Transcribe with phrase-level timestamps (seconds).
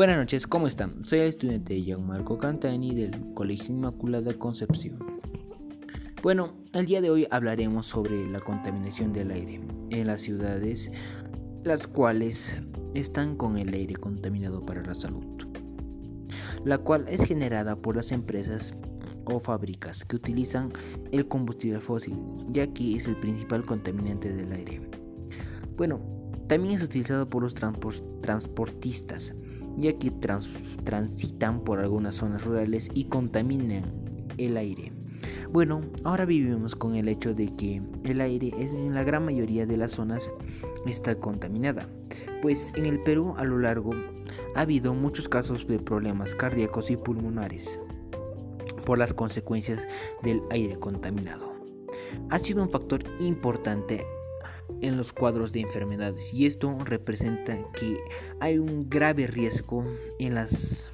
[0.00, 1.04] Buenas noches, ¿cómo están?
[1.04, 4.98] Soy el estudiante Gianmarco Cantani del Colegio Inmaculada Concepción.
[6.22, 9.60] Bueno, el día de hoy hablaremos sobre la contaminación del aire
[9.90, 10.90] en las ciudades,
[11.64, 12.62] las cuales
[12.94, 15.46] están con el aire contaminado para la salud,
[16.64, 18.74] la cual es generada por las empresas
[19.26, 20.72] o fábricas que utilizan
[21.12, 22.16] el combustible fósil,
[22.48, 24.80] ya que es el principal contaminante del aire.
[25.76, 26.00] Bueno,
[26.48, 29.34] también es utilizado por los transportistas,
[29.78, 30.10] ya que
[30.84, 33.84] transitan por algunas zonas rurales y contaminan
[34.38, 34.92] el aire.
[35.52, 39.76] Bueno, ahora vivimos con el hecho de que el aire en la gran mayoría de
[39.76, 40.32] las zonas
[40.86, 41.88] está contaminada,
[42.40, 43.90] pues en el Perú a lo largo
[44.54, 47.80] ha habido muchos casos de problemas cardíacos y pulmonares
[48.86, 49.86] por las consecuencias
[50.22, 51.52] del aire contaminado.
[52.30, 54.04] Ha sido un factor importante
[54.80, 57.98] en los cuadros de enfermedades y esto representa que
[58.40, 59.84] hay un grave riesgo
[60.18, 60.92] en las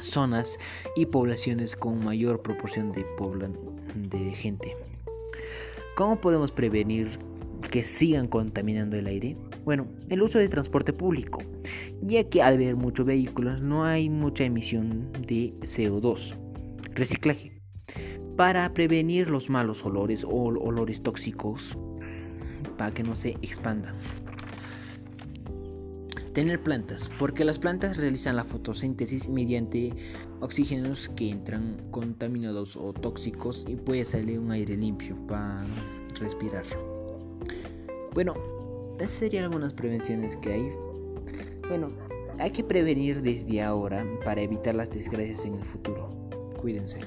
[0.00, 0.58] zonas
[0.96, 3.04] y poblaciones con mayor proporción de,
[3.94, 4.76] de gente.
[5.94, 7.18] ¿Cómo podemos prevenir
[7.70, 9.36] que sigan contaminando el aire?
[9.64, 11.40] Bueno, el uso de transporte público,
[12.00, 16.34] ya que al ver muchos vehículos no hay mucha emisión de CO2.
[16.94, 17.52] Reciclaje.
[18.36, 21.76] Para prevenir los malos olores o olores tóxicos
[22.76, 23.94] para que no se expandan.
[26.34, 29.92] Tener plantas, porque las plantas realizan la fotosíntesis mediante
[30.40, 35.66] oxígenos que entran contaminados o tóxicos y puede salir un aire limpio para
[36.18, 36.64] respirar.
[38.14, 38.34] Bueno,
[38.98, 40.72] esas serían algunas prevenciones que hay.
[41.68, 41.90] Bueno,
[42.38, 46.08] hay que prevenir desde ahora para evitar las desgracias en el futuro.
[46.58, 47.00] Cuídense.